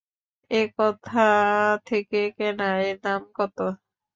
[0.51, 1.27] এ কোথা
[1.87, 3.57] থেকে কেনা, এর দাম কত?